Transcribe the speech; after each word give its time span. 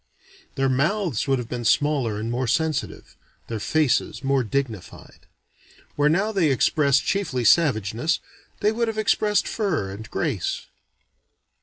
Their 0.55 0.67
mouths 0.67 1.27
would 1.27 1.37
have 1.37 1.47
been 1.47 1.63
smaller 1.63 2.19
and 2.19 2.31
more 2.31 2.47
sensitive: 2.47 3.15
their 3.49 3.59
faces 3.59 4.23
most 4.23 4.49
dignified. 4.49 5.27
Where 5.95 6.09
now 6.09 6.31
they 6.31 6.49
express 6.49 6.99
chiefly 6.99 7.45
savageness, 7.45 8.19
they 8.61 8.71
would 8.71 8.87
have 8.87 8.97
expressed 8.97 9.47
fire 9.47 9.91
and 9.91 10.09
grace. 10.09 10.65